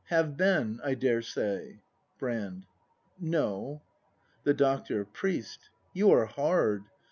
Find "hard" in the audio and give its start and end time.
6.25-6.85